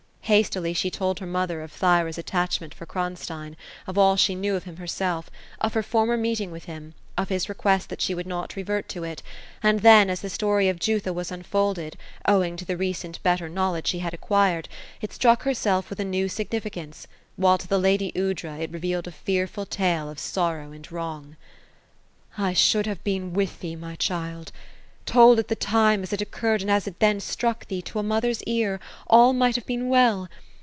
Hastily 0.25 0.71
she 0.73 0.89
told 0.89 1.19
her 1.19 1.25
mother, 1.25 1.61
of 1.61 1.73
Thyra's 1.73 2.17
attachment 2.17 2.73
for 2.73 2.85
Kronstein; 2.85 3.57
of 3.85 3.97
all 3.97 4.15
she 4.15 4.33
knew 4.33 4.55
of 4.55 4.63
him 4.63 4.77
herself; 4.77 5.29
of 5.59 5.73
her 5.73 5.83
former 5.83 6.15
meeting 6.15 6.51
with 6.51 6.65
him; 6.65 6.93
of 7.17 7.27
his 7.27 7.49
request 7.49 7.89
that 7.89 7.99
she 7.99 8.15
would 8.15 8.25
not 8.27 8.55
revert 8.55 8.87
to 8.89 9.03
it; 9.03 9.21
and 9.61 9.81
then, 9.81 10.09
as 10.09 10.21
the 10.21 10.29
story 10.29 10.69
of 10.69 10.79
Jutha 10.79 11.11
was 11.11 11.33
unfolded, 11.33 11.97
owing 12.25 12.55
to 12.55 12.63
the 12.63 12.77
recent 12.77 13.21
better 13.23 13.49
knowledge 13.49 13.87
she 13.87 13.99
had 13.99 14.13
acquired, 14.13 14.69
it 15.01 15.11
struck 15.11 15.43
herself 15.43 15.89
with 15.89 15.99
a 15.99 16.05
new 16.05 16.29
significance, 16.29 17.07
while 17.35 17.57
to 17.57 17.67
the 17.67 17.77
lady 17.79 18.13
Aoudra 18.15 18.57
it 18.61 18.71
re 18.71 18.79
vealed 18.79 19.07
a 19.07 19.11
fearful 19.11 19.65
tale 19.65 20.09
of 20.09 20.17
sorrow 20.17 20.71
and 20.71 20.89
wrong." 20.93 21.35
I 22.37 22.53
should 22.53 22.85
have 22.85 23.03
been 23.03 23.33
with 23.33 23.59
thee, 23.59 23.75
my 23.75 23.95
child. 23.97 24.53
Told 25.03 25.39
at 25.39 25.47
the 25.47 25.55
time, 25.55 26.03
as 26.03 26.13
it 26.13 26.21
occurred, 26.21 26.61
and 26.61 26.69
as 26.69 26.85
it 26.87 26.99
then 26.99 27.19
struck 27.19 27.65
thee, 27.67 27.81
to 27.81 27.97
a 27.99 28.03
mother's 28.03 28.43
ear, 28.43 28.79
all 29.07 29.33
might 29.33 29.55
have 29.55 29.65
been 29.65 29.89
well. 29.89 30.29